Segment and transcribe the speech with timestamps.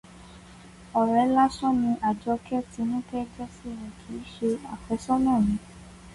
[0.99, 5.55] Ọ̀rẹ́ lásán ni Àjọ́kẹ́ Tinúkẹ́ jẹ́ sí mi, kìí ṣe àfẹ́sọ́nà mi.